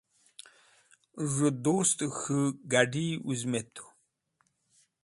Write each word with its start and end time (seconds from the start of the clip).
z̃hu 1.33 1.49
dust 1.63 1.99
k̃hu 2.15 2.39
gadi 2.71 3.07
wuzmetũ 3.25 3.85